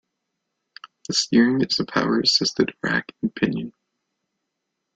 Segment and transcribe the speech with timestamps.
[1.07, 3.71] The steering is a power-assisted rack-and-pinion.